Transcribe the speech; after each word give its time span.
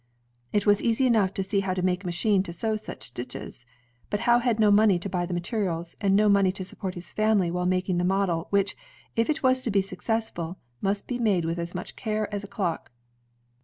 It 0.51 0.65
was 0.65 0.81
easy 0.81 1.05
enough 1.05 1.31
to 1.35 1.43
see 1.43 1.59
how 1.59 1.75
to 1.75 1.83
make 1.83 2.01
a 2.03 2.07
machine 2.07 2.41
to 2.41 2.53
sew 2.53 2.75
such 2.75 3.03
stitches. 3.03 3.67
But 4.09 4.21
Howe 4.21 4.39
had 4.39 4.59
no 4.59 4.71
money 4.71 4.97
to 4.97 5.07
buy 5.07 5.27
the 5.27 5.33
materials, 5.35 5.95
and 6.01 6.15
no 6.15 6.27
money 6.27 6.51
to 6.53 6.65
support 6.65 6.95
his 6.95 7.11
family 7.11 7.51
while 7.51 7.67
making 7.67 7.99
the 7.99 8.03
model, 8.03 8.47
which, 8.49 8.75
if 9.15 9.29
it 9.29 9.43
was 9.43 9.61
to 9.61 9.69
be 9.69 9.83
successful, 9.83 10.57
must 10.81 11.05
be 11.05 11.19
made 11.19 11.45
with 11.45 11.59
as 11.59 11.75
much 11.75 11.95
care 11.95 12.27
as 12.33 12.43
a 12.43 12.47
clock. 12.47 12.89